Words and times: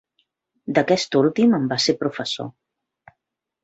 D'aquest 0.77 1.19
últim 1.21 1.55
en 1.59 1.71
va 1.75 1.81
ser 1.87 1.99
professor. 2.03 2.53